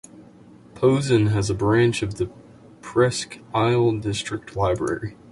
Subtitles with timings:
[0.73, 2.27] Posen has a branch of the
[2.81, 5.15] Presque Isle District Library.